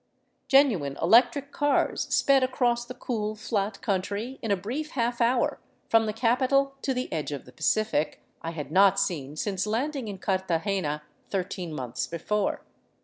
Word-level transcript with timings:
Genuine 0.47 0.97
electric 0.99 1.51
cars 1.51 2.11
sped 2.11 2.41
across 2.41 2.85
the 2.85 2.95
cool, 2.95 3.35
flat 3.35 3.79
coun 3.83 4.01
try 4.01 4.39
in 4.41 4.49
a 4.49 4.55
brief 4.57 4.89
half 4.97 5.21
hour, 5.21 5.59
from 5.89 6.07
the 6.07 6.11
capital 6.11 6.73
to 6.81 6.95
the 6.95 7.13
edge 7.13 7.31
of 7.31 7.45
the 7.45 7.51
Pacific 7.51 8.19
I 8.41 8.49
had 8.49 8.71
not 8.71 8.99
seen 8.99 9.35
since 9.35 9.67
landing 9.67 10.07
in 10.07 10.17
Cartagena 10.17 11.03
thirteen 11.29 11.71
months 11.71 12.07
before. 12.07 12.63